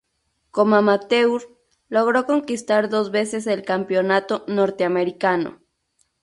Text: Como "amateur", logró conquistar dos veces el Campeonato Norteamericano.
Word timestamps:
Como 0.49 0.77
"amateur", 0.77 1.43
logró 1.87 2.25
conquistar 2.25 2.89
dos 2.89 3.11
veces 3.11 3.45
el 3.45 3.63
Campeonato 3.63 4.43
Norteamericano. 4.47 5.59